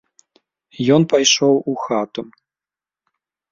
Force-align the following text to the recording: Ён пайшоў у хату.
Ён 0.95 1.05
пайшоў 1.11 1.53
у 1.73 1.77
хату. 1.83 2.21